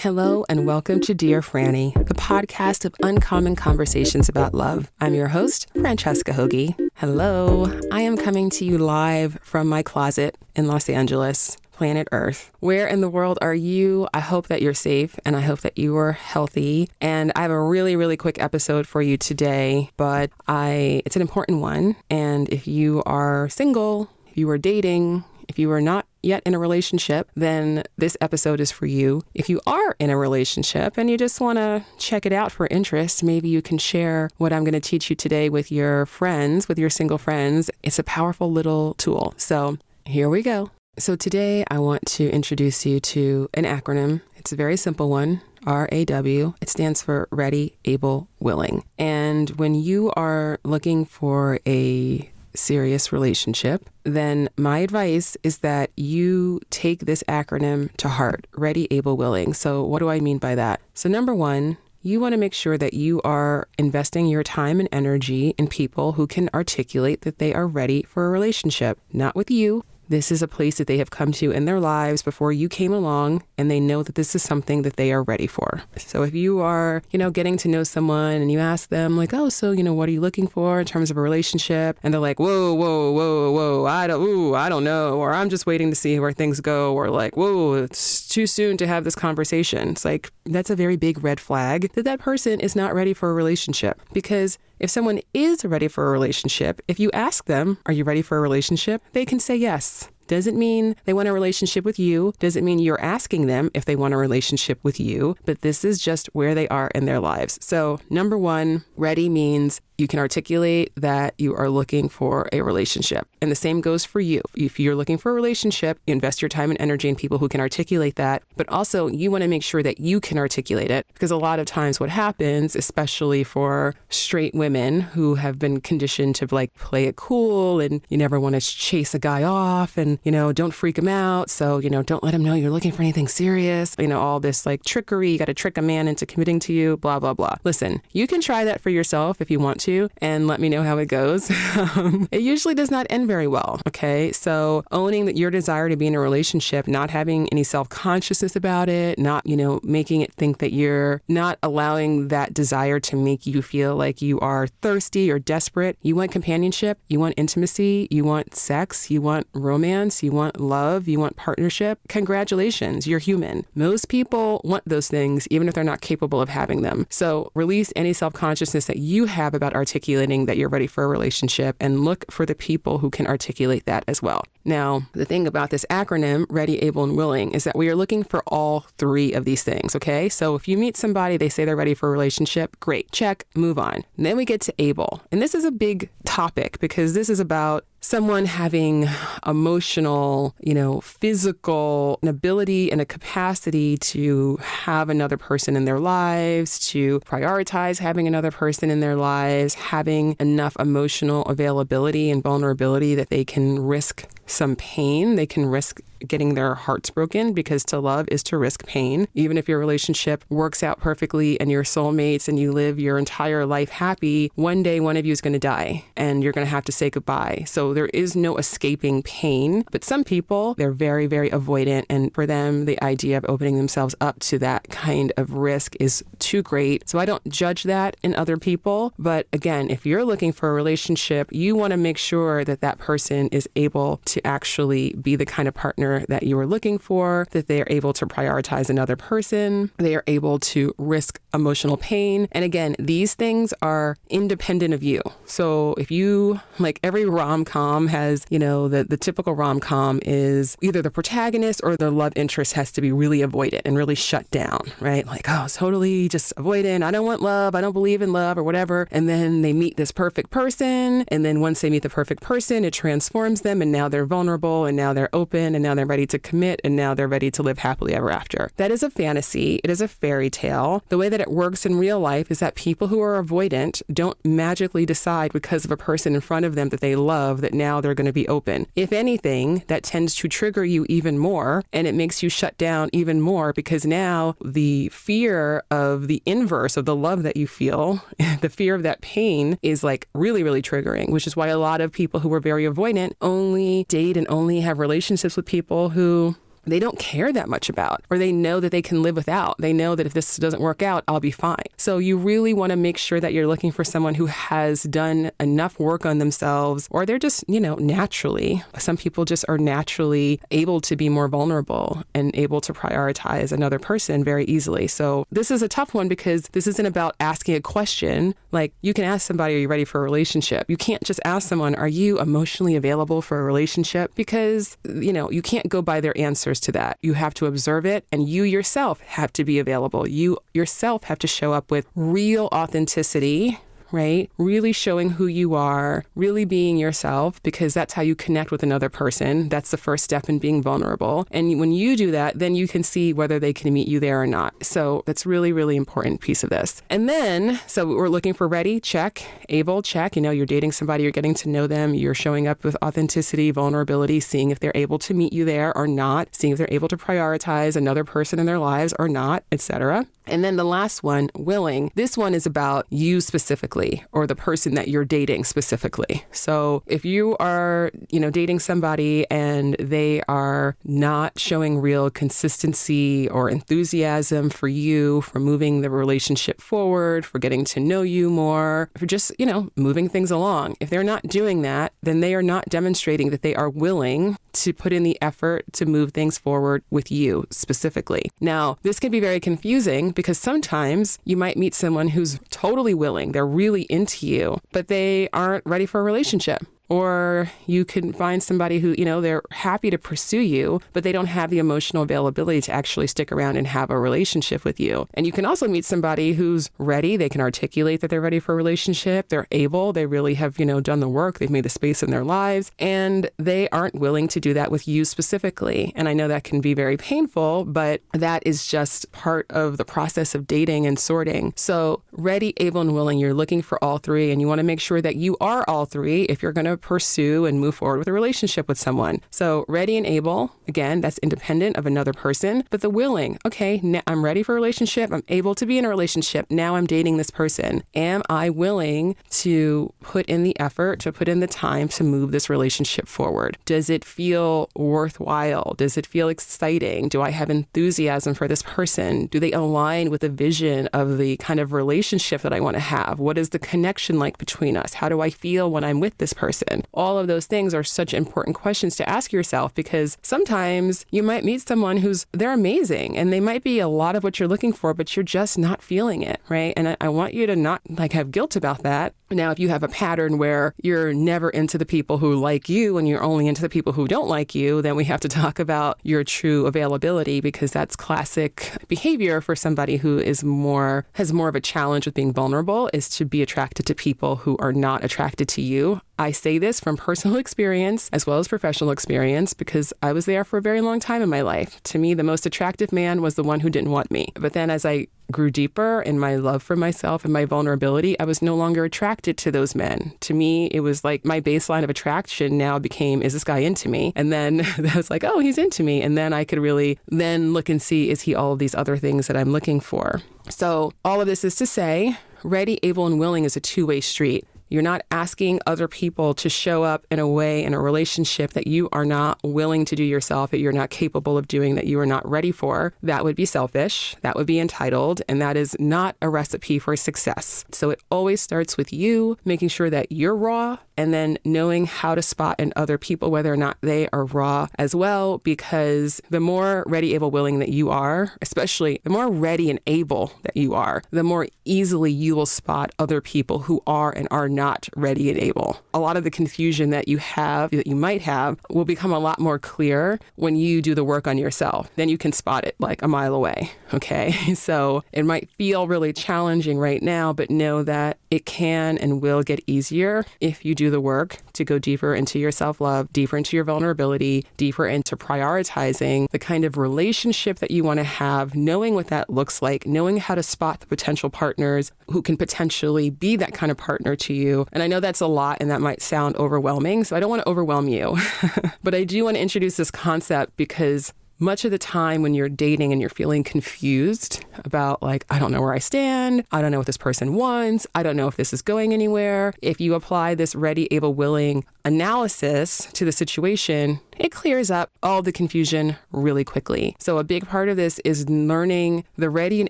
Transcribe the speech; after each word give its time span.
Hello, 0.00 0.46
and 0.48 0.66
welcome 0.66 0.98
to 1.00 1.12
Dear 1.12 1.42
Franny, 1.42 1.92
the 2.06 2.14
podcast 2.14 2.86
of 2.86 2.94
uncommon 3.02 3.54
conversations 3.54 4.30
about 4.30 4.54
love. 4.54 4.90
I'm 4.98 5.12
your 5.12 5.28
host, 5.28 5.66
Francesca 5.78 6.32
Hogi. 6.32 6.74
Hello, 6.94 7.70
I 7.92 8.00
am 8.00 8.16
coming 8.16 8.48
to 8.48 8.64
you 8.64 8.78
live 8.78 9.38
from 9.42 9.68
my 9.68 9.82
closet 9.82 10.38
in 10.56 10.66
Los 10.68 10.88
Angeles 10.88 11.58
planet 11.72 12.08
Earth. 12.12 12.50
Where 12.60 12.86
in 12.86 13.02
the 13.02 13.10
world 13.10 13.38
are 13.42 13.54
you? 13.54 14.08
I 14.14 14.20
hope 14.20 14.46
that 14.46 14.62
you're 14.62 14.72
safe 14.72 15.20
and 15.26 15.36
I 15.36 15.40
hope 15.40 15.60
that 15.60 15.76
you 15.76 15.94
are 15.98 16.12
healthy. 16.12 16.88
And 17.02 17.30
I 17.36 17.42
have 17.42 17.50
a 17.50 17.62
really, 17.62 17.94
really 17.94 18.16
quick 18.16 18.40
episode 18.40 18.86
for 18.86 19.02
you 19.02 19.18
today, 19.18 19.90
but 19.98 20.30
I 20.48 21.02
it's 21.04 21.16
an 21.16 21.22
important 21.22 21.60
one. 21.60 21.94
And 22.08 22.48
if 22.48 22.66
you 22.66 23.02
are 23.04 23.50
single, 23.50 24.08
if 24.28 24.38
you 24.38 24.48
are 24.48 24.56
dating, 24.56 25.24
if 25.46 25.58
you 25.58 25.70
are 25.72 25.82
not 25.82 26.06
yet 26.22 26.42
in 26.44 26.54
a 26.54 26.58
relationship, 26.58 27.30
then 27.34 27.84
this 27.96 28.16
episode 28.20 28.60
is 28.60 28.70
for 28.70 28.86
you. 28.86 29.22
If 29.34 29.48
you 29.48 29.60
are 29.66 29.96
in 29.98 30.10
a 30.10 30.16
relationship 30.16 30.96
and 30.96 31.10
you 31.10 31.16
just 31.16 31.40
want 31.40 31.58
to 31.58 31.84
check 31.98 32.26
it 32.26 32.32
out 32.32 32.52
for 32.52 32.66
interest, 32.68 33.22
maybe 33.22 33.48
you 33.48 33.62
can 33.62 33.78
share 33.78 34.30
what 34.38 34.52
I'm 34.52 34.64
going 34.64 34.72
to 34.72 34.80
teach 34.80 35.10
you 35.10 35.16
today 35.16 35.48
with 35.48 35.70
your 35.70 36.06
friends, 36.06 36.68
with 36.68 36.78
your 36.78 36.90
single 36.90 37.18
friends. 37.18 37.70
It's 37.82 37.98
a 37.98 38.04
powerful 38.04 38.50
little 38.50 38.94
tool. 38.94 39.34
So 39.36 39.78
here 40.04 40.28
we 40.28 40.42
go. 40.42 40.70
So, 40.98 41.16
today 41.16 41.64
I 41.70 41.78
want 41.78 42.04
to 42.06 42.28
introduce 42.30 42.84
you 42.84 43.00
to 43.00 43.48
an 43.54 43.64
acronym. 43.64 44.20
It's 44.36 44.52
a 44.52 44.56
very 44.56 44.76
simple 44.76 45.08
one 45.08 45.40
RAW. 45.64 46.54
It 46.60 46.68
stands 46.68 47.00
for 47.00 47.28
Ready, 47.30 47.76
Able, 47.84 48.28
Willing. 48.38 48.84
And 48.98 49.50
when 49.50 49.74
you 49.74 50.12
are 50.16 50.58
looking 50.62 51.04
for 51.04 51.60
a 51.66 52.30
serious 52.54 53.12
relationship, 53.12 53.88
then 54.04 54.48
my 54.56 54.78
advice 54.78 55.36
is 55.42 55.58
that 55.58 55.90
you 55.96 56.60
take 56.70 57.00
this 57.00 57.22
acronym 57.28 57.94
to 57.96 58.08
heart 58.08 58.46
Ready, 58.56 58.88
Able, 58.90 59.16
Willing. 59.16 59.54
So, 59.54 59.84
what 59.84 60.00
do 60.00 60.08
I 60.08 60.20
mean 60.20 60.38
by 60.38 60.54
that? 60.54 60.80
So, 60.94 61.08
number 61.08 61.34
one, 61.34 61.76
you 62.02 62.18
want 62.18 62.32
to 62.32 62.38
make 62.38 62.54
sure 62.54 62.78
that 62.78 62.94
you 62.94 63.20
are 63.22 63.68
investing 63.76 64.26
your 64.26 64.42
time 64.42 64.80
and 64.80 64.88
energy 64.90 65.54
in 65.58 65.68
people 65.68 66.12
who 66.12 66.26
can 66.26 66.48
articulate 66.54 67.22
that 67.22 67.38
they 67.38 67.52
are 67.52 67.66
ready 67.66 68.02
for 68.04 68.26
a 68.26 68.30
relationship, 68.30 68.98
not 69.12 69.36
with 69.36 69.50
you, 69.50 69.84
this 70.10 70.30
is 70.30 70.42
a 70.42 70.48
place 70.48 70.76
that 70.78 70.86
they 70.86 70.98
have 70.98 71.10
come 71.10 71.32
to 71.32 71.50
in 71.52 71.64
their 71.64 71.80
lives 71.80 72.20
before 72.22 72.52
you 72.52 72.68
came 72.68 72.92
along, 72.92 73.42
and 73.56 73.70
they 73.70 73.80
know 73.80 74.02
that 74.02 74.16
this 74.16 74.34
is 74.34 74.42
something 74.42 74.82
that 74.82 74.96
they 74.96 75.12
are 75.12 75.22
ready 75.22 75.46
for. 75.46 75.82
So 75.96 76.22
if 76.24 76.34
you 76.34 76.60
are, 76.60 77.02
you 77.10 77.18
know, 77.18 77.30
getting 77.30 77.56
to 77.58 77.68
know 77.68 77.84
someone 77.84 78.42
and 78.42 78.50
you 78.50 78.58
ask 78.58 78.90
them, 78.90 79.16
like, 79.16 79.32
oh, 79.32 79.48
so, 79.48 79.70
you 79.70 79.82
know, 79.82 79.94
what 79.94 80.08
are 80.08 80.12
you 80.12 80.20
looking 80.20 80.48
for 80.48 80.80
in 80.80 80.86
terms 80.86 81.10
of 81.10 81.16
a 81.16 81.20
relationship? 81.20 81.98
And 82.02 82.12
they're 82.12 82.20
like, 82.20 82.38
whoa, 82.40 82.74
whoa, 82.74 83.12
whoa, 83.12 83.52
whoa, 83.52 83.86
I 83.86 84.06
don't, 84.06 84.22
ooh, 84.22 84.54
I 84.54 84.68
don't 84.68 84.84
know. 84.84 85.16
Or 85.16 85.32
I'm 85.32 85.48
just 85.48 85.64
waiting 85.66 85.90
to 85.90 85.96
see 85.96 86.18
where 86.18 86.32
things 86.32 86.60
go. 86.60 86.92
Or 86.94 87.08
like, 87.08 87.36
whoa, 87.36 87.74
it's 87.74 88.26
too 88.28 88.46
soon 88.46 88.76
to 88.78 88.86
have 88.86 89.04
this 89.04 89.14
conversation. 89.14 89.90
It's 89.90 90.04
like, 90.04 90.32
that's 90.44 90.70
a 90.70 90.76
very 90.76 90.96
big 90.96 91.22
red 91.22 91.38
flag 91.38 91.92
that 91.94 92.04
that 92.04 92.18
person 92.18 92.60
is 92.60 92.74
not 92.74 92.94
ready 92.94 93.14
for 93.14 93.30
a 93.30 93.34
relationship 93.34 94.00
because 94.12 94.58
if 94.80 94.90
someone 94.90 95.20
is 95.34 95.64
ready 95.64 95.88
for 95.88 96.08
a 96.08 96.10
relationship, 96.10 96.80
if 96.88 96.98
you 96.98 97.10
ask 97.12 97.44
them, 97.44 97.78
Are 97.86 97.92
you 97.92 98.02
ready 98.02 98.22
for 98.22 98.38
a 98.38 98.40
relationship? 98.40 99.02
they 99.12 99.26
can 99.26 99.38
say 99.38 99.54
yes. 99.54 99.99
Doesn't 100.30 100.56
mean 100.56 100.94
they 101.06 101.12
want 101.12 101.26
a 101.26 101.32
relationship 101.32 101.84
with 101.84 101.98
you. 101.98 102.32
Doesn't 102.38 102.64
mean 102.64 102.78
you're 102.78 103.00
asking 103.00 103.48
them 103.48 103.68
if 103.74 103.84
they 103.84 103.96
want 103.96 104.14
a 104.14 104.16
relationship 104.16 104.78
with 104.84 105.00
you, 105.00 105.34
but 105.44 105.62
this 105.62 105.84
is 105.84 106.00
just 106.00 106.28
where 106.28 106.54
they 106.54 106.68
are 106.68 106.88
in 106.94 107.04
their 107.04 107.18
lives. 107.18 107.58
So, 107.60 107.98
number 108.08 108.38
one, 108.38 108.84
ready 108.96 109.28
means 109.28 109.80
you 110.00 110.08
can 110.08 110.18
articulate 110.18 110.92
that 110.96 111.34
you 111.38 111.54
are 111.54 111.68
looking 111.68 112.08
for 112.08 112.48
a 112.52 112.62
relationship. 112.62 113.28
And 113.42 113.50
the 113.50 113.56
same 113.56 113.80
goes 113.82 114.04
for 114.04 114.18
you. 114.18 114.40
If 114.54 114.80
you're 114.80 114.96
looking 114.96 115.18
for 115.18 115.30
a 115.30 115.34
relationship, 115.34 116.00
you 116.06 116.12
invest 116.12 116.40
your 116.40 116.48
time 116.48 116.70
and 116.70 116.80
energy 116.80 117.08
in 117.08 117.16
people 117.16 117.38
who 117.38 117.48
can 117.48 117.60
articulate 117.60 118.16
that. 118.16 118.42
But 118.56 118.68
also, 118.70 119.08
you 119.08 119.30
want 119.30 119.42
to 119.42 119.48
make 119.48 119.62
sure 119.62 119.82
that 119.82 120.00
you 120.00 120.18
can 120.20 120.38
articulate 120.38 120.90
it 120.90 121.06
because 121.12 121.30
a 121.30 121.36
lot 121.36 121.58
of 121.58 121.66
times 121.66 122.00
what 122.00 122.08
happens, 122.08 122.74
especially 122.74 123.44
for 123.44 123.94
straight 124.08 124.54
women 124.54 125.02
who 125.02 125.34
have 125.34 125.58
been 125.58 125.80
conditioned 125.80 126.34
to 126.36 126.48
like 126.50 126.72
play 126.74 127.04
it 127.04 127.16
cool 127.16 127.80
and 127.80 128.00
you 128.08 128.16
never 128.16 128.40
want 128.40 128.54
to 128.54 128.60
chase 128.60 129.14
a 129.14 129.18
guy 129.18 129.42
off 129.42 129.98
and, 129.98 130.18
you 130.24 130.32
know, 130.32 130.50
don't 130.52 130.72
freak 130.72 130.96
him 130.96 131.08
out. 131.08 131.50
So, 131.50 131.78
you 131.78 131.90
know, 131.90 132.02
don't 132.02 132.24
let 132.24 132.32
him 132.32 132.42
know 132.42 132.54
you're 132.54 132.70
looking 132.70 132.92
for 132.92 133.02
anything 133.02 133.28
serious. 133.28 133.94
You 133.98 134.08
know, 134.08 134.20
all 134.20 134.40
this 134.40 134.64
like 134.64 134.82
trickery, 134.84 135.32
you 135.32 135.38
got 135.38 135.46
to 135.46 135.54
trick 135.54 135.76
a 135.76 135.82
man 135.82 136.08
into 136.08 136.24
committing 136.24 136.58
to 136.60 136.72
you, 136.72 136.96
blah, 136.96 137.18
blah, 137.18 137.34
blah. 137.34 137.56
Listen, 137.64 138.00
you 138.12 138.26
can 138.26 138.40
try 138.40 138.64
that 138.64 138.80
for 138.80 138.88
yourself 138.88 139.40
if 139.42 139.50
you 139.50 139.60
want 139.60 139.78
to 139.80 139.89
to 139.90 140.08
and 140.18 140.46
let 140.46 140.60
me 140.60 140.68
know 140.68 140.82
how 140.82 140.98
it 140.98 141.06
goes. 141.06 141.50
Um, 141.96 142.28
it 142.30 142.42
usually 142.42 142.74
does 142.74 142.90
not 142.90 143.06
end 143.10 143.26
very 143.26 143.46
well. 143.46 143.80
Okay. 143.88 144.32
So 144.32 144.84
owning 144.90 145.24
that 145.26 145.36
your 145.36 145.50
desire 145.50 145.88
to 145.88 145.96
be 145.96 146.06
in 146.06 146.14
a 146.14 146.20
relationship, 146.20 146.86
not 146.86 147.10
having 147.10 147.48
any 147.48 147.64
self 147.64 147.88
consciousness 147.88 148.54
about 148.54 148.88
it, 148.88 149.18
not, 149.18 149.46
you 149.46 149.56
know, 149.56 149.80
making 149.82 150.20
it 150.20 150.32
think 150.34 150.58
that 150.58 150.72
you're 150.72 151.22
not 151.26 151.58
allowing 151.62 152.28
that 152.28 152.52
desire 152.54 153.00
to 153.00 153.16
make 153.16 153.46
you 153.46 153.62
feel 153.62 153.96
like 153.96 154.20
you 154.20 154.38
are 154.40 154.66
thirsty 154.66 155.30
or 155.30 155.38
desperate. 155.38 155.96
You 156.02 156.16
want 156.16 156.32
companionship, 156.32 156.98
you 157.08 157.18
want 157.18 157.34
intimacy, 157.36 158.08
you 158.10 158.24
want 158.24 158.54
sex, 158.54 159.10
you 159.10 159.20
want 159.20 159.46
romance, 159.52 160.22
you 160.22 160.32
want 160.32 160.60
love, 160.60 161.08
you 161.08 161.18
want 161.18 161.36
partnership. 161.36 161.98
Congratulations, 162.08 163.06
you're 163.06 163.18
human. 163.18 163.64
Most 163.74 164.08
people 164.08 164.60
want 164.64 164.84
those 164.86 165.08
things, 165.08 165.48
even 165.50 165.66
if 165.68 165.74
they're 165.74 165.84
not 165.84 166.00
capable 166.00 166.40
of 166.40 166.48
having 166.48 166.82
them. 166.82 167.06
So 167.10 167.50
release 167.54 167.92
any 167.96 168.12
self 168.12 168.32
consciousness 168.32 168.86
that 168.86 168.98
you 168.98 169.26
have 169.26 169.54
about 169.54 169.74
articulating 169.80 170.46
that 170.46 170.56
you're 170.58 170.68
ready 170.68 170.86
for 170.86 171.02
a 171.04 171.08
relationship 171.08 171.74
and 171.80 172.04
look 172.04 172.30
for 172.30 172.44
the 172.44 172.54
people 172.54 172.98
who 172.98 173.10
can 173.10 173.26
articulate 173.26 173.86
that 173.86 174.04
as 174.06 174.22
well. 174.22 174.44
Now, 174.64 175.02
the 175.12 175.24
thing 175.24 175.46
about 175.46 175.70
this 175.70 175.86
acronym, 175.90 176.46
ready, 176.48 176.78
able, 176.82 177.04
and 177.04 177.16
willing, 177.16 177.52
is 177.52 177.64
that 177.64 177.76
we 177.76 177.88
are 177.88 177.96
looking 177.96 178.22
for 178.22 178.42
all 178.46 178.86
three 178.98 179.32
of 179.32 179.44
these 179.44 179.62
things, 179.62 179.96
okay? 179.96 180.28
So 180.28 180.54
if 180.54 180.68
you 180.68 180.76
meet 180.76 180.96
somebody, 180.96 181.36
they 181.36 181.48
say 181.48 181.64
they're 181.64 181.76
ready 181.76 181.94
for 181.94 182.08
a 182.08 182.12
relationship, 182.12 182.78
great, 182.80 183.10
check, 183.10 183.46
move 183.54 183.78
on. 183.78 184.04
And 184.16 184.26
then 184.26 184.36
we 184.36 184.44
get 184.44 184.60
to 184.62 184.74
able. 184.78 185.22
And 185.32 185.40
this 185.40 185.54
is 185.54 185.64
a 185.64 185.70
big 185.70 186.10
topic 186.24 186.78
because 186.80 187.14
this 187.14 187.28
is 187.28 187.40
about 187.40 187.84
someone 188.00 188.46
having 188.46 189.06
emotional, 189.46 190.54
you 190.60 190.72
know, 190.72 191.00
physical, 191.00 192.18
an 192.22 192.28
ability 192.28 192.90
and 192.90 193.00
a 193.00 193.04
capacity 193.04 193.96
to 193.98 194.56
have 194.56 195.10
another 195.10 195.36
person 195.36 195.76
in 195.76 195.84
their 195.84 195.98
lives, 195.98 196.78
to 196.90 197.20
prioritize 197.20 197.98
having 197.98 198.26
another 198.26 198.50
person 198.50 198.90
in 198.90 199.00
their 199.00 199.16
lives, 199.16 199.74
having 199.74 200.34
enough 200.40 200.76
emotional 200.78 201.42
availability 201.42 202.30
and 202.30 202.42
vulnerability 202.42 203.14
that 203.14 203.28
they 203.28 203.44
can 203.44 203.78
risk 203.78 204.26
some 204.50 204.76
pain. 204.76 205.36
They 205.36 205.46
can 205.46 205.66
risk 205.66 206.00
getting 206.26 206.54
their 206.54 206.74
hearts 206.74 207.10
broken 207.10 207.52
because 207.52 207.84
to 207.84 207.98
love 207.98 208.28
is 208.30 208.42
to 208.44 208.58
risk 208.58 208.86
pain. 208.86 209.28
Even 209.34 209.56
if 209.56 209.68
your 209.68 209.78
relationship 209.78 210.44
works 210.48 210.82
out 210.82 211.00
perfectly 211.00 211.60
and 211.60 211.70
you're 211.70 211.84
soulmates 211.84 212.48
and 212.48 212.58
you 212.58 212.72
live 212.72 212.98
your 212.98 213.18
entire 213.18 213.66
life 213.66 213.90
happy, 213.90 214.50
one 214.54 214.82
day 214.82 215.00
one 215.00 215.16
of 215.16 215.26
you 215.26 215.32
is 215.32 215.40
going 215.40 215.52
to 215.52 215.58
die 215.58 216.04
and 216.16 216.42
you're 216.42 216.52
going 216.52 216.66
to 216.66 216.70
have 216.70 216.84
to 216.84 216.92
say 216.92 217.10
goodbye. 217.10 217.64
So 217.66 217.94
there 217.94 218.06
is 218.08 218.36
no 218.36 218.56
escaping 218.56 219.22
pain. 219.22 219.84
But 219.90 220.04
some 220.04 220.24
people, 220.24 220.74
they're 220.74 220.92
very, 220.92 221.26
very 221.26 221.50
avoidant. 221.50 222.04
And 222.08 222.32
for 222.34 222.46
them, 222.46 222.84
the 222.84 223.02
idea 223.02 223.36
of 223.36 223.44
opening 223.48 223.76
themselves 223.76 224.14
up 224.20 224.38
to 224.40 224.58
that 224.58 224.88
kind 224.88 225.32
of 225.36 225.54
risk 225.54 225.96
is 226.00 226.24
too 226.38 226.62
great. 226.62 227.08
So 227.08 227.18
I 227.18 227.24
don't 227.24 227.46
judge 227.48 227.84
that 227.84 228.16
in 228.22 228.34
other 228.34 228.56
people. 228.56 229.12
But 229.18 229.46
again, 229.52 229.90
if 229.90 230.06
you're 230.06 230.24
looking 230.24 230.52
for 230.52 230.70
a 230.70 230.72
relationship, 230.72 231.52
you 231.52 231.74
want 231.74 231.92
to 231.92 231.96
make 231.96 232.18
sure 232.18 232.64
that 232.64 232.80
that 232.80 232.98
person 232.98 233.48
is 233.48 233.68
able 233.76 234.20
to 234.26 234.46
actually 234.46 235.14
be 235.14 235.36
the 235.36 235.46
kind 235.46 235.68
of 235.68 235.74
partner 235.74 236.09
that 236.28 236.42
you 236.42 236.58
are 236.58 236.66
looking 236.66 236.98
for, 236.98 237.46
that 237.52 237.66
they 237.66 237.80
are 237.80 237.86
able 237.88 238.12
to 238.14 238.26
prioritize 238.26 238.90
another 238.90 239.16
person, 239.16 239.90
they 239.98 240.14
are 240.14 240.24
able 240.26 240.58
to 240.58 240.94
risk 240.98 241.40
emotional 241.54 241.96
pain. 241.96 242.48
And 242.52 242.64
again, 242.64 242.96
these 242.98 243.34
things 243.34 243.72
are 243.82 244.16
independent 244.28 244.94
of 244.94 245.02
you. 245.02 245.20
So 245.46 245.94
if 245.94 246.10
you, 246.10 246.60
like 246.78 247.00
every 247.02 247.24
rom 247.24 247.64
com 247.64 248.08
has, 248.08 248.44
you 248.50 248.58
know, 248.58 248.88
the, 248.88 249.04
the 249.04 249.16
typical 249.16 249.54
rom 249.54 249.80
com 249.80 250.20
is 250.24 250.76
either 250.80 251.02
the 251.02 251.10
protagonist 251.10 251.80
or 251.82 251.96
the 251.96 252.10
love 252.10 252.32
interest 252.36 252.74
has 252.74 252.92
to 252.92 253.00
be 253.00 253.12
really 253.12 253.42
avoided 253.42 253.82
and 253.84 253.96
really 253.96 254.14
shut 254.14 254.50
down, 254.50 254.80
right? 255.00 255.26
Like, 255.26 255.46
oh, 255.48 255.66
totally 255.68 256.28
just 256.28 256.54
avoidant. 256.56 257.02
I 257.02 257.10
don't 257.10 257.26
want 257.26 257.42
love. 257.42 257.74
I 257.74 257.80
don't 257.80 257.92
believe 257.92 258.22
in 258.22 258.32
love 258.32 258.58
or 258.58 258.62
whatever. 258.62 259.08
And 259.10 259.28
then 259.28 259.62
they 259.62 259.72
meet 259.72 259.96
this 259.96 260.12
perfect 260.12 260.50
person. 260.50 261.24
And 261.28 261.44
then 261.44 261.60
once 261.60 261.80
they 261.80 261.90
meet 261.90 262.02
the 262.02 262.10
perfect 262.10 262.42
person, 262.42 262.84
it 262.84 262.92
transforms 262.92 263.62
them. 263.62 263.82
And 263.82 263.90
now 263.92 264.08
they're 264.08 264.26
vulnerable 264.26 264.84
and 264.86 264.96
now 264.96 265.12
they're 265.12 265.30
open 265.32 265.74
and 265.74 265.82
now 265.82 265.94
they're 265.94 266.06
ready 266.06 266.26
to 266.26 266.38
commit 266.38 266.80
and 266.84 266.96
now 266.96 267.14
they're 267.14 267.28
ready 267.28 267.50
to 267.50 267.62
live 267.62 267.78
happily 267.78 268.14
ever 268.14 268.30
after. 268.30 268.70
That 268.76 268.90
is 268.90 269.02
a 269.02 269.10
fantasy. 269.10 269.80
It 269.82 269.90
is 269.90 270.00
a 270.00 270.08
fairy 270.08 270.50
tale. 270.50 271.02
The 271.08 271.18
way 271.18 271.28
that 271.28 271.39
it 271.40 271.50
works 271.50 271.84
in 271.86 271.96
real 271.96 272.20
life 272.20 272.50
is 272.50 272.58
that 272.60 272.74
people 272.74 273.08
who 273.08 273.20
are 273.20 273.42
avoidant 273.42 274.02
don't 274.12 274.38
magically 274.44 275.06
decide 275.06 275.52
because 275.52 275.84
of 275.84 275.90
a 275.90 275.96
person 275.96 276.34
in 276.34 276.40
front 276.40 276.64
of 276.64 276.74
them 276.74 276.90
that 276.90 277.00
they 277.00 277.16
love 277.16 277.60
that 277.60 277.74
now 277.74 278.00
they're 278.00 278.14
going 278.14 278.26
to 278.26 278.32
be 278.32 278.48
open. 278.48 278.86
If 278.96 279.12
anything, 279.12 279.82
that 279.88 280.02
tends 280.02 280.34
to 280.36 280.48
trigger 280.48 280.84
you 280.84 281.06
even 281.08 281.38
more 281.38 281.82
and 281.92 282.06
it 282.06 282.14
makes 282.14 282.42
you 282.42 282.48
shut 282.48 282.76
down 282.78 283.10
even 283.12 283.40
more 283.40 283.72
because 283.72 284.04
now 284.04 284.54
the 284.64 285.08
fear 285.08 285.82
of 285.90 286.28
the 286.28 286.42
inverse 286.46 286.96
of 286.96 287.04
the 287.04 287.16
love 287.16 287.42
that 287.42 287.56
you 287.56 287.66
feel, 287.66 288.22
the 288.60 288.68
fear 288.68 288.94
of 288.94 289.02
that 289.02 289.20
pain 289.20 289.78
is 289.82 290.04
like 290.04 290.28
really, 290.34 290.62
really 290.62 290.82
triggering, 290.82 291.30
which 291.30 291.46
is 291.46 291.56
why 291.56 291.68
a 291.68 291.78
lot 291.78 292.00
of 292.00 292.12
people 292.12 292.40
who 292.40 292.52
are 292.52 292.60
very 292.60 292.84
avoidant 292.84 293.32
only 293.40 294.04
date 294.08 294.36
and 294.36 294.46
only 294.48 294.80
have 294.80 294.98
relationships 294.98 295.56
with 295.56 295.66
people 295.66 296.10
who 296.10 296.56
they 296.84 296.98
don't 296.98 297.18
care 297.18 297.52
that 297.52 297.68
much 297.68 297.88
about, 297.88 298.22
or 298.30 298.38
they 298.38 298.52
know 298.52 298.80
that 298.80 298.90
they 298.90 299.02
can 299.02 299.22
live 299.22 299.36
without. 299.36 299.76
They 299.78 299.92
know 299.92 300.14
that 300.14 300.26
if 300.26 300.34
this 300.34 300.56
doesn't 300.56 300.80
work 300.80 301.02
out, 301.02 301.24
I'll 301.28 301.40
be 301.40 301.50
fine. 301.50 301.76
So 301.96 302.18
you 302.18 302.36
really 302.36 302.72
want 302.72 302.90
to 302.90 302.96
make 302.96 303.18
sure 303.18 303.40
that 303.40 303.52
you're 303.52 303.66
looking 303.66 303.92
for 303.92 304.04
someone 304.04 304.34
who 304.34 304.46
has 304.46 305.02
done 305.04 305.50
enough 305.60 305.98
work 305.98 306.24
on 306.24 306.38
themselves, 306.38 307.06
or 307.10 307.26
they're 307.26 307.38
just, 307.38 307.64
you 307.68 307.80
know, 307.80 307.94
naturally. 307.96 308.82
Some 308.98 309.16
people 309.16 309.44
just 309.44 309.64
are 309.68 309.78
naturally 309.78 310.60
able 310.70 311.00
to 311.02 311.16
be 311.16 311.28
more 311.28 311.48
vulnerable 311.48 312.22
and 312.34 312.54
able 312.56 312.80
to 312.82 312.92
prioritize 312.92 313.72
another 313.72 313.98
person 313.98 314.42
very 314.42 314.64
easily. 314.64 315.06
So 315.06 315.46
this 315.50 315.70
is 315.70 315.82
a 315.82 315.88
tough 315.88 316.14
one 316.14 316.28
because 316.28 316.62
this 316.72 316.86
isn't 316.86 317.06
about 317.06 317.36
asking 317.40 317.74
a 317.74 317.80
question. 317.80 318.54
Like 318.72 318.92
you 319.02 319.14
can 319.14 319.24
ask 319.24 319.46
somebody, 319.46 319.74
Are 319.74 319.78
you 319.78 319.88
ready 319.88 320.04
for 320.04 320.20
a 320.20 320.24
relationship? 320.24 320.88
You 320.88 320.96
can't 320.96 321.22
just 321.24 321.40
ask 321.44 321.68
someone, 321.68 321.94
Are 321.94 322.08
you 322.08 322.40
emotionally 322.40 322.96
available 322.96 323.42
for 323.42 323.60
a 323.60 323.64
relationship? 323.64 324.34
Because, 324.34 324.96
you 325.04 325.32
know, 325.32 325.50
you 325.50 325.62
can't 325.62 325.88
go 325.88 326.02
by 326.02 326.20
their 326.20 326.36
answers 326.38 326.79
to 326.80 326.92
that. 326.92 327.18
You 327.22 327.34
have 327.34 327.54
to 327.54 327.66
observe 327.66 328.04
it 328.06 328.24
and 328.32 328.48
you 328.48 328.62
yourself 328.62 329.20
have 329.20 329.52
to 329.54 329.64
be 329.64 329.78
available. 329.78 330.28
You 330.28 330.58
yourself 330.74 331.24
have 331.24 331.38
to 331.40 331.46
show 331.46 331.72
up 331.72 331.90
with 331.90 332.06
real 332.14 332.68
authenticity 332.72 333.78
right? 334.12 334.50
Really 334.58 334.92
showing 334.92 335.30
who 335.30 335.46
you 335.46 335.74
are, 335.74 336.24
really 336.34 336.64
being 336.64 336.96
yourself, 336.96 337.62
because 337.62 337.94
that's 337.94 338.14
how 338.14 338.22
you 338.22 338.34
connect 338.34 338.70
with 338.70 338.82
another 338.82 339.08
person. 339.08 339.68
That's 339.68 339.90
the 339.90 339.96
first 339.96 340.24
step 340.24 340.48
in 340.48 340.58
being 340.58 340.82
vulnerable. 340.82 341.46
And 341.50 341.78
when 341.80 341.92
you 341.92 342.16
do 342.16 342.30
that, 342.30 342.58
then 342.58 342.74
you 342.74 342.88
can 342.88 343.02
see 343.02 343.32
whether 343.32 343.58
they 343.58 343.72
can 343.72 343.92
meet 343.92 344.08
you 344.08 344.20
there 344.20 344.40
or 344.40 344.46
not. 344.46 344.74
So 344.84 345.22
that's 345.26 345.46
really, 345.46 345.72
really 345.72 345.96
important 345.96 346.40
piece 346.40 346.62
of 346.62 346.70
this. 346.70 347.02
And 347.10 347.28
then, 347.28 347.80
so 347.86 348.06
we're 348.06 348.28
looking 348.28 348.54
for 348.54 348.68
ready, 348.68 349.00
check, 349.00 349.44
able, 349.68 350.02
check. 350.02 350.36
You 350.36 350.42
know, 350.42 350.50
you're 350.50 350.66
dating 350.66 350.92
somebody, 350.92 351.22
you're 351.22 351.32
getting 351.32 351.54
to 351.54 351.68
know 351.68 351.86
them, 351.86 352.14
you're 352.14 352.34
showing 352.34 352.66
up 352.66 352.84
with 352.84 352.96
authenticity, 353.02 353.70
vulnerability, 353.70 354.40
seeing 354.40 354.70
if 354.70 354.80
they're 354.80 354.92
able 354.94 355.18
to 355.20 355.34
meet 355.34 355.52
you 355.52 355.64
there 355.64 355.96
or 355.96 356.06
not, 356.06 356.54
seeing 356.54 356.72
if 356.72 356.78
they're 356.78 356.88
able 356.90 357.08
to 357.08 357.16
prioritize 357.16 357.96
another 357.96 358.24
person 358.24 358.58
in 358.58 358.66
their 358.66 358.78
lives 358.78 359.14
or 359.18 359.28
not, 359.28 359.64
etc. 359.72 360.26
And 360.50 360.64
then 360.64 360.76
the 360.76 360.84
last 360.84 361.22
one, 361.22 361.48
willing. 361.56 362.10
This 362.16 362.36
one 362.36 362.54
is 362.54 362.66
about 362.66 363.06
you 363.10 363.40
specifically 363.40 364.24
or 364.32 364.46
the 364.46 364.56
person 364.56 364.94
that 364.94 365.08
you're 365.08 365.24
dating 365.24 365.64
specifically. 365.64 366.44
So 366.50 367.02
if 367.06 367.24
you 367.24 367.56
are, 367.58 368.10
you 368.30 368.40
know, 368.40 368.50
dating 368.50 368.80
somebody 368.80 369.46
and 369.50 369.94
they 369.98 370.42
are 370.48 370.96
not 371.04 371.58
showing 371.58 371.98
real 371.98 372.30
consistency 372.30 373.48
or 373.48 373.70
enthusiasm 373.70 374.70
for 374.70 374.88
you, 374.88 375.40
for 375.42 375.60
moving 375.60 376.00
the 376.00 376.10
relationship 376.10 376.80
forward, 376.80 377.46
for 377.46 377.58
getting 377.58 377.84
to 377.84 378.00
know 378.00 378.22
you 378.22 378.50
more, 378.50 379.10
for 379.16 379.26
just, 379.26 379.52
you 379.58 379.66
know, 379.66 379.90
moving 379.96 380.28
things 380.28 380.50
along. 380.50 380.96
If 381.00 381.10
they're 381.10 381.22
not 381.22 381.44
doing 381.44 381.82
that, 381.82 382.12
then 382.22 382.40
they 382.40 382.54
are 382.54 382.62
not 382.62 382.88
demonstrating 382.88 383.50
that 383.50 383.62
they 383.62 383.74
are 383.74 383.88
willing 383.88 384.56
to 384.72 384.92
put 384.92 385.12
in 385.12 385.22
the 385.22 385.38
effort 385.40 385.84
to 385.92 386.06
move 386.06 386.32
things 386.32 386.58
forward 386.58 387.02
with 387.10 387.30
you 387.30 387.66
specifically. 387.70 388.50
Now, 388.60 388.98
this 389.02 389.20
can 389.20 389.30
be 389.30 389.40
very 389.40 389.60
confusing 389.60 390.32
because 390.40 390.56
sometimes 390.56 391.38
you 391.44 391.54
might 391.54 391.76
meet 391.76 391.94
someone 391.94 392.28
who's 392.28 392.58
totally 392.70 393.12
willing, 393.12 393.52
they're 393.52 393.66
really 393.66 394.04
into 394.04 394.46
you, 394.46 394.80
but 394.90 395.08
they 395.08 395.50
aren't 395.52 395.84
ready 395.84 396.06
for 396.06 396.18
a 396.18 396.24
relationship. 396.24 396.82
Or 397.10 397.70
you 397.86 398.04
can 398.04 398.32
find 398.32 398.62
somebody 398.62 399.00
who, 399.00 399.16
you 399.18 399.24
know, 399.24 399.40
they're 399.40 399.62
happy 399.72 400.10
to 400.10 400.16
pursue 400.16 400.60
you, 400.60 401.00
but 401.12 401.24
they 401.24 401.32
don't 401.32 401.46
have 401.46 401.68
the 401.68 401.80
emotional 401.80 402.22
availability 402.22 402.80
to 402.82 402.92
actually 402.92 403.26
stick 403.26 403.50
around 403.50 403.76
and 403.76 403.86
have 403.88 404.10
a 404.10 404.18
relationship 404.18 404.84
with 404.84 405.00
you. 405.00 405.28
And 405.34 405.44
you 405.44 405.52
can 405.52 405.66
also 405.66 405.88
meet 405.88 406.04
somebody 406.04 406.52
who's 406.52 406.88
ready. 406.98 407.36
They 407.36 407.48
can 407.48 407.60
articulate 407.60 408.20
that 408.20 408.30
they're 408.30 408.40
ready 408.40 408.60
for 408.60 408.72
a 408.72 408.76
relationship. 408.76 409.48
They're 409.48 409.66
able. 409.72 410.12
They 410.12 410.26
really 410.26 410.54
have, 410.54 410.78
you 410.78 410.86
know, 410.86 411.00
done 411.00 411.18
the 411.18 411.28
work. 411.28 411.58
They've 411.58 411.68
made 411.68 411.84
the 411.84 411.90
space 411.90 412.22
in 412.22 412.30
their 412.30 412.44
lives 412.44 412.92
and 413.00 413.50
they 413.58 413.88
aren't 413.88 414.14
willing 414.14 414.46
to 414.48 414.60
do 414.60 414.72
that 414.74 414.92
with 414.92 415.08
you 415.08 415.24
specifically. 415.24 416.12
And 416.14 416.28
I 416.28 416.32
know 416.32 416.46
that 416.46 416.62
can 416.62 416.80
be 416.80 416.94
very 416.94 417.16
painful, 417.16 417.86
but 417.86 418.22
that 418.32 418.62
is 418.64 418.86
just 418.86 419.30
part 419.32 419.66
of 419.70 419.96
the 419.96 420.04
process 420.04 420.54
of 420.54 420.68
dating 420.68 421.06
and 421.06 421.18
sorting. 421.18 421.72
So, 421.76 422.22
ready, 422.30 422.72
able, 422.76 423.00
and 423.00 423.14
willing, 423.14 423.38
you're 423.38 423.52
looking 423.52 423.82
for 423.82 424.02
all 424.02 424.18
three 424.18 424.52
and 424.52 424.60
you 424.60 424.68
want 424.68 424.78
to 424.78 424.84
make 424.84 425.00
sure 425.00 425.20
that 425.20 425.34
you 425.34 425.56
are 425.60 425.84
all 425.88 426.04
three 426.04 426.42
if 426.44 426.62
you're 426.62 426.72
going 426.72 426.84
to 426.84 426.99
pursue 427.00 427.66
and 427.66 427.80
move 427.80 427.94
forward 427.94 428.18
with 428.18 428.28
a 428.28 428.32
relationship 428.32 428.88
with 428.88 428.98
someone. 428.98 429.40
So, 429.50 429.84
ready 429.88 430.16
and 430.16 430.26
able, 430.26 430.72
again, 430.88 431.20
that's 431.20 431.38
independent 431.38 431.96
of 431.96 432.06
another 432.06 432.32
person, 432.32 432.84
but 432.90 433.00
the 433.00 433.10
willing, 433.10 433.58
okay, 433.66 434.22
I'm 434.26 434.44
ready 434.44 434.62
for 434.62 434.72
a 434.72 434.74
relationship. 434.74 435.32
I'm 435.32 435.44
able 435.48 435.74
to 435.74 435.86
be 435.86 435.98
in 435.98 436.04
a 436.04 436.08
relationship. 436.08 436.66
Now 436.70 436.96
I'm 436.96 437.06
dating 437.06 437.36
this 437.36 437.50
person. 437.50 438.02
Am 438.14 438.42
I 438.48 438.70
willing 438.70 439.36
to 439.50 440.12
put 440.20 440.46
in 440.46 440.62
the 440.62 440.78
effort, 440.78 441.20
to 441.20 441.32
put 441.32 441.48
in 441.48 441.60
the 441.60 441.66
time 441.66 442.08
to 442.08 442.24
move 442.24 442.52
this 442.52 442.70
relationship 442.70 443.26
forward? 443.26 443.78
Does 443.84 444.10
it 444.10 444.24
feel 444.24 444.90
worthwhile? 444.94 445.94
Does 445.96 446.16
it 446.16 446.26
feel 446.26 446.48
exciting? 446.48 447.28
Do 447.28 447.42
I 447.42 447.50
have 447.50 447.70
enthusiasm 447.70 448.54
for 448.54 448.68
this 448.68 448.82
person? 448.82 449.46
Do 449.46 449.60
they 449.60 449.72
align 449.72 450.30
with 450.30 450.40
the 450.40 450.48
vision 450.48 451.06
of 451.08 451.38
the 451.38 451.56
kind 451.56 451.80
of 451.80 451.92
relationship 451.92 452.62
that 452.62 452.72
I 452.72 452.80
want 452.80 452.94
to 452.96 453.00
have? 453.00 453.38
What 453.38 453.58
is 453.58 453.70
the 453.70 453.78
connection 453.78 454.38
like 454.38 454.58
between 454.58 454.96
us? 454.96 455.14
How 455.14 455.28
do 455.28 455.40
I 455.40 455.50
feel 455.50 455.90
when 455.90 456.04
I'm 456.04 456.20
with 456.20 456.36
this 456.38 456.52
person? 456.52 456.89
All 457.12 457.38
of 457.38 457.46
those 457.46 457.66
things 457.66 457.94
are 457.94 458.04
such 458.04 458.34
important 458.34 458.76
questions 458.76 459.16
to 459.16 459.28
ask 459.28 459.52
yourself 459.52 459.94
because 459.94 460.36
sometimes 460.42 461.26
you 461.30 461.42
might 461.42 461.64
meet 461.64 461.86
someone 461.86 462.18
who's 462.18 462.46
they're 462.52 462.72
amazing 462.72 463.36
and 463.36 463.52
they 463.52 463.60
might 463.60 463.82
be 463.82 463.98
a 463.98 464.08
lot 464.08 464.36
of 464.36 464.44
what 464.44 464.58
you're 464.58 464.68
looking 464.68 464.92
for, 464.92 465.14
but 465.14 465.36
you're 465.36 465.42
just 465.42 465.78
not 465.78 466.02
feeling 466.02 466.42
it, 466.42 466.60
right? 466.68 466.92
And 466.96 467.08
I, 467.08 467.16
I 467.20 467.28
want 467.28 467.54
you 467.54 467.66
to 467.66 467.76
not 467.76 468.02
like 468.08 468.32
have 468.32 468.50
guilt 468.50 468.76
about 468.76 469.02
that. 469.02 469.34
Now, 469.52 469.72
if 469.72 469.80
you 469.80 469.88
have 469.88 470.04
a 470.04 470.08
pattern 470.08 470.58
where 470.58 470.94
you're 471.02 471.32
never 471.32 471.70
into 471.70 471.98
the 471.98 472.06
people 472.06 472.38
who 472.38 472.54
like 472.54 472.88
you 472.88 473.18
and 473.18 473.26
you're 473.26 473.42
only 473.42 473.66
into 473.66 473.82
the 473.82 473.88
people 473.88 474.12
who 474.12 474.28
don't 474.28 474.48
like 474.48 474.76
you, 474.76 475.02
then 475.02 475.16
we 475.16 475.24
have 475.24 475.40
to 475.40 475.48
talk 475.48 475.80
about 475.80 476.20
your 476.22 476.44
true 476.44 476.86
availability 476.86 477.60
because 477.60 477.90
that's 477.90 478.14
classic 478.14 478.92
behavior 479.08 479.60
for 479.60 479.74
somebody 479.74 480.18
who 480.18 480.38
is 480.38 480.62
more 480.62 481.26
has 481.32 481.52
more 481.52 481.68
of 481.68 481.74
a 481.74 481.80
challenge 481.80 482.26
with 482.26 482.34
being 482.34 482.52
vulnerable 482.52 483.10
is 483.12 483.28
to 483.28 483.44
be 483.44 483.60
attracted 483.60 484.06
to 484.06 484.14
people 484.14 484.56
who 484.56 484.76
are 484.78 484.92
not 484.92 485.24
attracted 485.24 485.68
to 485.68 485.82
you. 485.82 486.20
I 486.38 486.52
say 486.52 486.78
this 486.80 487.00
from 487.00 487.16
personal 487.16 487.56
experience 487.64 488.28
as 488.32 488.46
well 488.46 488.58
as 488.58 488.68
professional 488.68 489.10
experience 489.10 489.74
because 489.74 490.12
I 490.22 490.32
was 490.32 490.46
there 490.46 490.64
for 490.64 490.78
a 490.78 490.82
very 490.82 491.00
long 491.00 491.20
time 491.20 491.42
in 491.42 491.48
my 491.48 491.60
life. 491.60 492.02
To 492.04 492.18
me, 492.18 492.34
the 492.34 492.42
most 492.42 492.66
attractive 492.66 493.12
man 493.12 493.42
was 493.42 493.54
the 493.54 493.62
one 493.62 493.80
who 493.80 493.90
didn't 493.90 494.10
want 494.10 494.30
me. 494.30 494.52
But 494.54 494.72
then 494.72 494.90
as 494.90 495.04
I 495.04 495.28
grew 495.50 495.70
deeper 495.70 496.22
in 496.22 496.38
my 496.38 496.56
love 496.56 496.82
for 496.82 496.96
myself 496.96 497.44
and 497.44 497.52
my 497.52 497.64
vulnerability, 497.64 498.38
I 498.38 498.44
was 498.44 498.62
no 498.62 498.76
longer 498.76 499.04
attracted 499.04 499.56
to 499.58 499.70
those 499.70 499.94
men. 499.94 500.32
To 500.40 500.54
me, 500.54 500.86
it 500.86 501.00
was 501.00 501.24
like 501.24 501.44
my 501.44 501.60
baseline 501.60 502.04
of 502.04 502.10
attraction 502.10 502.78
now 502.78 502.98
became, 502.98 503.42
is 503.42 503.52
this 503.52 503.64
guy 503.64 503.78
into 503.78 504.08
me? 504.08 504.32
And 504.36 504.52
then 504.52 504.80
I 504.98 505.16
was 505.16 505.30
like, 505.30 505.44
oh, 505.44 505.58
he's 505.58 505.78
into 505.78 506.02
me. 506.02 506.22
And 506.22 506.36
then 506.36 506.52
I 506.52 506.64
could 506.64 506.78
really 506.78 507.18
then 507.28 507.72
look 507.72 507.88
and 507.88 508.00
see, 508.00 508.30
is 508.30 508.42
he 508.42 508.54
all 508.54 508.72
of 508.72 508.78
these 508.78 508.94
other 508.94 509.16
things 509.16 509.46
that 509.48 509.56
I'm 509.56 509.72
looking 509.72 510.00
for? 510.00 510.40
So 510.68 511.12
all 511.24 511.40
of 511.40 511.46
this 511.46 511.64
is 511.64 511.74
to 511.76 511.86
say, 511.86 512.36
ready, 512.62 512.98
able, 513.02 513.26
and 513.26 513.38
willing 513.38 513.64
is 513.64 513.76
a 513.76 513.80
two 513.80 514.06
way 514.06 514.20
street. 514.20 514.66
You're 514.90 515.02
not 515.02 515.22
asking 515.30 515.78
other 515.86 516.08
people 516.08 516.52
to 516.54 516.68
show 516.68 517.04
up 517.04 517.24
in 517.30 517.38
a 517.38 517.46
way 517.46 517.84
in 517.84 517.94
a 517.94 518.00
relationship 518.00 518.72
that 518.72 518.88
you 518.88 519.08
are 519.12 519.24
not 519.24 519.60
willing 519.62 520.04
to 520.06 520.16
do 520.16 520.24
yourself, 520.24 520.72
that 520.72 520.80
you're 520.80 520.90
not 520.90 521.10
capable 521.10 521.56
of 521.56 521.68
doing, 521.68 521.94
that 521.94 522.06
you 522.06 522.18
are 522.18 522.26
not 522.26 522.46
ready 522.48 522.72
for. 522.72 523.14
That 523.22 523.44
would 523.44 523.54
be 523.54 523.64
selfish. 523.64 524.34
That 524.42 524.56
would 524.56 524.66
be 524.66 524.80
entitled. 524.80 525.42
And 525.48 525.62
that 525.62 525.76
is 525.76 525.96
not 526.00 526.34
a 526.42 526.48
recipe 526.48 526.98
for 526.98 527.14
success. 527.14 527.84
So 527.92 528.10
it 528.10 528.20
always 528.32 528.60
starts 528.60 528.96
with 528.96 529.12
you 529.12 529.56
making 529.64 529.90
sure 529.90 530.10
that 530.10 530.32
you're 530.32 530.56
raw 530.56 530.98
and 531.16 531.32
then 531.32 531.58
knowing 531.64 532.06
how 532.06 532.34
to 532.34 532.42
spot 532.42 532.80
in 532.80 532.92
other 532.96 533.16
people 533.16 533.50
whether 533.50 533.72
or 533.72 533.76
not 533.76 533.96
they 534.00 534.28
are 534.32 534.44
raw 534.46 534.88
as 534.98 535.14
well. 535.14 535.58
Because 535.58 536.40
the 536.50 536.58
more 536.58 537.04
ready, 537.06 537.34
able, 537.34 537.52
willing 537.52 537.78
that 537.78 537.90
you 537.90 538.10
are, 538.10 538.54
especially 538.60 539.20
the 539.22 539.30
more 539.30 539.48
ready 539.48 539.88
and 539.88 540.00
able 540.08 540.52
that 540.62 540.76
you 540.76 540.94
are, 540.94 541.22
the 541.30 541.44
more 541.44 541.68
easily 541.84 542.32
you 542.32 542.56
will 542.56 542.66
spot 542.66 543.12
other 543.20 543.40
people 543.40 543.80
who 543.80 544.02
are 544.06 544.32
and 544.32 544.48
are 544.50 544.68
not 544.68 544.79
not 544.80 545.08
ready 545.14 545.50
and 545.50 545.58
able. 545.58 546.00
A 546.14 546.18
lot 546.18 546.38
of 546.38 546.44
the 546.44 546.50
confusion 546.50 547.10
that 547.10 547.28
you 547.28 547.36
have, 547.36 547.90
that 547.90 548.06
you 548.06 548.16
might 548.16 548.40
have, 548.40 548.78
will 548.88 549.04
become 549.04 549.30
a 549.30 549.38
lot 549.38 549.58
more 549.60 549.78
clear 549.78 550.40
when 550.56 550.74
you 550.74 551.02
do 551.02 551.14
the 551.14 551.22
work 551.32 551.46
on 551.46 551.58
yourself. 551.58 552.10
Then 552.16 552.30
you 552.30 552.38
can 552.38 552.52
spot 552.52 552.84
it 552.84 552.94
like 552.98 553.20
a 553.22 553.28
mile 553.28 553.54
away. 553.54 553.90
Okay. 554.12 554.54
So 554.74 555.22
it 555.32 555.44
might 555.44 555.70
feel 555.78 556.08
really 556.08 556.32
challenging 556.32 556.98
right 556.98 557.22
now, 557.22 557.52
but 557.52 557.70
know 557.70 558.02
that 558.02 558.38
it 558.50 558.66
can 558.66 559.18
and 559.18 559.40
will 559.40 559.62
get 559.62 559.80
easier 559.86 560.44
if 560.60 560.84
you 560.84 560.94
do 560.94 561.10
the 561.10 561.20
work 561.20 561.58
to 561.74 561.84
go 561.84 561.98
deeper 561.98 562.34
into 562.34 562.58
your 562.58 562.72
self 562.72 563.00
love, 563.00 563.32
deeper 563.32 563.56
into 563.56 563.76
your 563.76 563.84
vulnerability, 563.84 564.66
deeper 564.76 565.06
into 565.06 565.36
prioritizing 565.36 566.48
the 566.50 566.58
kind 566.58 566.84
of 566.84 566.96
relationship 566.96 567.78
that 567.78 567.90
you 567.90 568.02
want 568.02 568.18
to 568.18 568.24
have, 568.24 568.74
knowing 568.74 569.14
what 569.14 569.28
that 569.28 569.48
looks 569.48 569.80
like, 569.80 570.06
knowing 570.06 570.38
how 570.38 570.54
to 570.54 570.62
spot 570.62 571.00
the 571.00 571.06
potential 571.06 571.50
partners 571.50 572.10
who 572.28 572.42
can 572.42 572.56
potentially 572.56 573.30
be 573.30 573.56
that 573.56 573.74
kind 573.74 573.92
of 573.92 573.98
partner 573.98 574.34
to 574.36 574.52
you. 574.52 574.69
And 574.92 575.02
I 575.02 575.06
know 575.06 575.20
that's 575.20 575.40
a 575.40 575.46
lot 575.46 575.78
and 575.80 575.90
that 575.90 576.00
might 576.00 576.22
sound 576.22 576.56
overwhelming, 576.56 577.24
so 577.24 577.36
I 577.36 577.40
don't 577.40 577.50
want 577.50 577.62
to 577.62 577.68
overwhelm 577.68 578.08
you. 578.08 578.36
but 579.02 579.14
I 579.14 579.24
do 579.24 579.44
want 579.44 579.56
to 579.56 579.60
introduce 579.62 579.96
this 579.96 580.10
concept 580.10 580.76
because 580.76 581.32
much 581.60 581.84
of 581.84 581.90
the 581.90 581.98
time 581.98 582.40
when 582.40 582.54
you're 582.54 582.70
dating 582.70 583.12
and 583.12 583.20
you're 583.20 583.30
feeling 583.30 583.62
confused 583.62 584.64
about, 584.84 585.22
like, 585.22 585.44
I 585.50 585.58
don't 585.58 585.70
know 585.70 585.82
where 585.82 585.92
I 585.92 585.98
stand, 585.98 586.64
I 586.72 586.80
don't 586.80 586.90
know 586.90 586.98
what 586.98 587.06
this 587.06 587.18
person 587.18 587.54
wants, 587.54 588.06
I 588.14 588.22
don't 588.22 588.36
know 588.36 588.48
if 588.48 588.56
this 588.56 588.72
is 588.72 588.80
going 588.80 589.12
anywhere, 589.12 589.74
if 589.82 590.00
you 590.00 590.14
apply 590.14 590.54
this 590.54 590.74
ready, 590.74 591.06
able, 591.10 591.34
willing 591.34 591.84
analysis 592.04 593.06
to 593.12 593.26
the 593.26 593.32
situation, 593.32 594.20
it 594.40 594.50
clears 594.50 594.90
up 594.90 595.10
all 595.22 595.42
the 595.42 595.52
confusion 595.52 596.16
really 596.32 596.64
quickly. 596.64 597.14
So, 597.18 597.38
a 597.38 597.44
big 597.44 597.66
part 597.66 597.88
of 597.88 597.96
this 597.96 598.18
is 598.20 598.48
learning 598.48 599.24
the 599.36 599.50
ready 599.50 599.80
and 599.80 599.88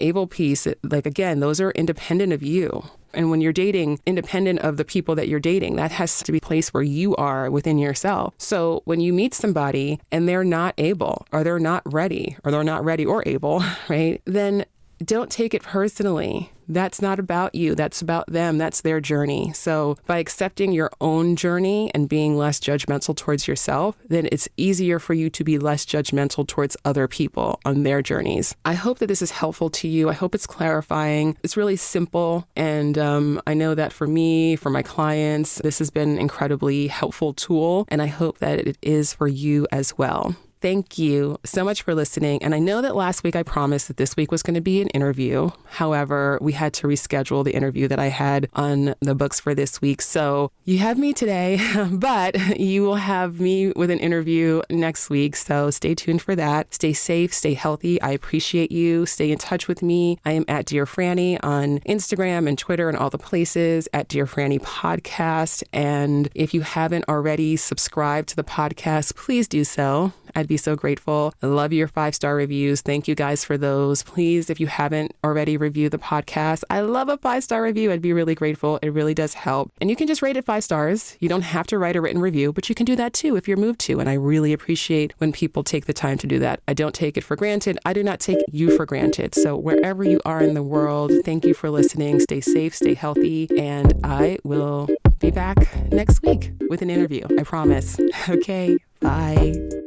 able 0.00 0.26
piece. 0.26 0.66
Like, 0.82 1.06
again, 1.06 1.40
those 1.40 1.60
are 1.60 1.70
independent 1.72 2.32
of 2.32 2.42
you. 2.42 2.84
And 3.12 3.30
when 3.30 3.40
you're 3.40 3.52
dating, 3.52 4.00
independent 4.06 4.60
of 4.60 4.76
the 4.76 4.84
people 4.84 5.14
that 5.16 5.28
you're 5.28 5.40
dating, 5.40 5.76
that 5.76 5.92
has 5.92 6.22
to 6.22 6.32
be 6.32 6.38
a 6.38 6.40
place 6.42 6.72
where 6.72 6.82
you 6.82 7.14
are 7.16 7.50
within 7.50 7.78
yourself. 7.78 8.34
So 8.38 8.82
when 8.84 9.00
you 9.00 9.12
meet 9.12 9.34
somebody 9.34 10.00
and 10.12 10.28
they're 10.28 10.44
not 10.44 10.74
able, 10.78 11.26
or 11.32 11.44
they're 11.44 11.58
not 11.58 11.82
ready, 11.90 12.36
or 12.44 12.50
they're 12.50 12.64
not 12.64 12.84
ready 12.84 13.04
or 13.04 13.22
able, 13.26 13.62
right, 13.88 14.20
then 14.24 14.64
don't 15.04 15.30
take 15.30 15.54
it 15.54 15.62
personally 15.62 16.50
that's 16.68 17.00
not 17.00 17.18
about 17.18 17.54
you. 17.54 17.74
That's 17.74 18.02
about 18.02 18.26
them. 18.30 18.58
That's 18.58 18.82
their 18.82 19.00
journey. 19.00 19.52
So 19.54 19.96
by 20.06 20.18
accepting 20.18 20.72
your 20.72 20.90
own 21.00 21.36
journey 21.36 21.90
and 21.94 22.08
being 22.08 22.36
less 22.36 22.60
judgmental 22.60 23.16
towards 23.16 23.48
yourself, 23.48 23.96
then 24.08 24.28
it's 24.30 24.48
easier 24.56 24.98
for 24.98 25.14
you 25.14 25.30
to 25.30 25.44
be 25.44 25.58
less 25.58 25.84
judgmental 25.84 26.46
towards 26.46 26.76
other 26.84 27.08
people 27.08 27.60
on 27.64 27.82
their 27.82 28.02
journeys. 28.02 28.54
I 28.64 28.74
hope 28.74 28.98
that 28.98 29.06
this 29.06 29.22
is 29.22 29.30
helpful 29.30 29.70
to 29.70 29.88
you. 29.88 30.08
I 30.08 30.14
hope 30.14 30.34
it's 30.34 30.46
clarifying. 30.46 31.36
It's 31.42 31.56
really 31.56 31.76
simple. 31.76 32.46
And 32.56 32.98
um, 32.98 33.40
I 33.46 33.54
know 33.54 33.74
that 33.74 33.92
for 33.92 34.06
me, 34.06 34.56
for 34.56 34.70
my 34.70 34.82
clients, 34.82 35.56
this 35.62 35.78
has 35.78 35.90
been 35.90 36.10
an 36.10 36.18
incredibly 36.18 36.88
helpful 36.88 37.32
tool. 37.32 37.86
And 37.88 38.02
I 38.02 38.06
hope 38.06 38.38
that 38.38 38.60
it 38.60 38.78
is 38.82 39.12
for 39.12 39.28
you 39.28 39.66
as 39.72 39.96
well. 39.96 40.36
Thank 40.60 40.98
you 40.98 41.38
so 41.44 41.64
much 41.64 41.82
for 41.82 41.94
listening. 41.94 42.42
And 42.42 42.54
I 42.54 42.58
know 42.58 42.82
that 42.82 42.96
last 42.96 43.22
week 43.22 43.36
I 43.36 43.42
promised 43.42 43.88
that 43.88 43.96
this 43.96 44.16
week 44.16 44.32
was 44.32 44.42
going 44.42 44.54
to 44.54 44.60
be 44.60 44.80
an 44.80 44.88
interview. 44.88 45.50
However, 45.66 46.38
we 46.40 46.52
had 46.52 46.72
to 46.74 46.88
reschedule 46.88 47.44
the 47.44 47.54
interview 47.54 47.86
that 47.88 48.00
I 48.00 48.06
had 48.06 48.48
on 48.54 48.94
the 49.00 49.14
books 49.14 49.38
for 49.38 49.54
this 49.54 49.80
week. 49.80 50.02
So 50.02 50.50
you 50.64 50.78
have 50.78 50.98
me 50.98 51.12
today, 51.12 51.60
but 51.92 52.58
you 52.58 52.82
will 52.82 52.96
have 52.96 53.40
me 53.40 53.72
with 53.72 53.90
an 53.90 54.00
interview 54.00 54.62
next 54.68 55.10
week. 55.10 55.36
So 55.36 55.70
stay 55.70 55.94
tuned 55.94 56.22
for 56.22 56.34
that. 56.34 56.74
Stay 56.74 56.92
safe, 56.92 57.32
stay 57.32 57.54
healthy. 57.54 58.00
I 58.02 58.10
appreciate 58.10 58.72
you. 58.72 59.06
Stay 59.06 59.30
in 59.30 59.38
touch 59.38 59.68
with 59.68 59.82
me. 59.82 60.18
I 60.24 60.32
am 60.32 60.44
at 60.48 60.66
Dear 60.66 60.86
Franny 60.86 61.38
on 61.42 61.78
Instagram 61.80 62.48
and 62.48 62.58
Twitter 62.58 62.88
and 62.88 62.98
all 62.98 63.10
the 63.10 63.18
places 63.18 63.88
at 63.92 64.08
Dear 64.08 64.26
Franny 64.26 64.60
Podcast. 64.60 65.62
And 65.72 66.28
if 66.34 66.52
you 66.52 66.62
haven't 66.62 67.04
already 67.08 67.56
subscribed 67.56 68.28
to 68.30 68.36
the 68.36 68.44
podcast, 68.44 69.14
please 69.14 69.46
do 69.46 69.62
so. 69.64 70.12
I'd 70.38 70.46
be 70.46 70.56
so 70.56 70.76
grateful. 70.76 71.34
I 71.42 71.46
love 71.46 71.72
your 71.72 71.88
five 71.88 72.14
star 72.14 72.36
reviews. 72.36 72.80
Thank 72.80 73.08
you 73.08 73.16
guys 73.16 73.44
for 73.44 73.58
those. 73.58 74.04
Please, 74.04 74.48
if 74.50 74.60
you 74.60 74.68
haven't 74.68 75.12
already 75.24 75.56
reviewed 75.56 75.90
the 75.90 75.98
podcast, 75.98 76.62
I 76.70 76.80
love 76.80 77.08
a 77.08 77.18
five 77.18 77.42
star 77.42 77.60
review. 77.60 77.90
I'd 77.90 78.00
be 78.00 78.12
really 78.12 78.36
grateful. 78.36 78.78
It 78.80 78.90
really 78.90 79.14
does 79.14 79.34
help. 79.34 79.72
And 79.80 79.90
you 79.90 79.96
can 79.96 80.06
just 80.06 80.22
rate 80.22 80.36
it 80.36 80.44
five 80.44 80.62
stars. 80.62 81.16
You 81.18 81.28
don't 81.28 81.42
have 81.42 81.66
to 81.68 81.78
write 81.78 81.96
a 81.96 82.00
written 82.00 82.20
review, 82.20 82.52
but 82.52 82.68
you 82.68 82.74
can 82.76 82.86
do 82.86 82.94
that 82.94 83.14
too 83.14 83.34
if 83.34 83.48
you're 83.48 83.56
moved 83.56 83.80
to. 83.80 83.98
And 83.98 84.08
I 84.08 84.14
really 84.14 84.52
appreciate 84.52 85.12
when 85.18 85.32
people 85.32 85.64
take 85.64 85.86
the 85.86 85.92
time 85.92 86.18
to 86.18 86.28
do 86.28 86.38
that. 86.38 86.60
I 86.68 86.72
don't 86.72 86.94
take 86.94 87.16
it 87.16 87.24
for 87.24 87.34
granted. 87.34 87.76
I 87.84 87.92
do 87.92 88.04
not 88.04 88.20
take 88.20 88.38
you 88.52 88.76
for 88.76 88.86
granted. 88.86 89.34
So 89.34 89.56
wherever 89.56 90.04
you 90.04 90.20
are 90.24 90.40
in 90.40 90.54
the 90.54 90.62
world, 90.62 91.10
thank 91.24 91.44
you 91.44 91.52
for 91.52 91.68
listening. 91.68 92.20
Stay 92.20 92.40
safe, 92.40 92.76
stay 92.76 92.94
healthy, 92.94 93.48
and 93.58 93.92
I 94.04 94.38
will 94.44 94.88
be 95.18 95.32
back 95.32 95.56
next 95.90 96.22
week 96.22 96.52
with 96.70 96.80
an 96.80 96.90
interview. 96.90 97.26
I 97.36 97.42
promise. 97.42 97.98
Okay, 98.28 98.76
bye. 99.00 99.77